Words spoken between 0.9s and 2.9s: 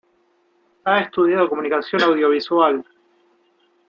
estudiado Comunicación Audiovisual.